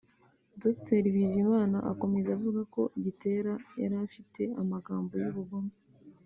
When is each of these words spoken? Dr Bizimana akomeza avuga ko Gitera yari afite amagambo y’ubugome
Dr 0.61 0.99
Bizimana 1.15 1.77
akomeza 1.91 2.29
avuga 2.37 2.61
ko 2.73 2.81
Gitera 3.03 3.53
yari 3.81 3.95
afite 4.05 4.41
amagambo 4.61 5.13
y’ubugome 5.23 5.73